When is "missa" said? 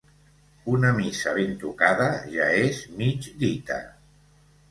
0.99-1.33